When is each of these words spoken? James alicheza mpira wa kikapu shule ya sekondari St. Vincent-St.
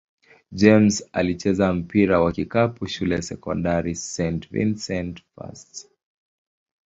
James 0.51 1.03
alicheza 1.13 1.73
mpira 1.73 2.21
wa 2.21 2.31
kikapu 2.31 2.87
shule 2.87 3.15
ya 3.15 3.21
sekondari 3.21 3.95
St. 3.95 4.49
Vincent-St. 4.51 5.87